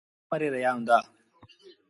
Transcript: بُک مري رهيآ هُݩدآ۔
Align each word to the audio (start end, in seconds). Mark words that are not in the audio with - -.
بُک 0.03 0.07
مري 0.29 0.47
رهيآ 0.53 0.71
هُݩدآ۔ 0.75 0.97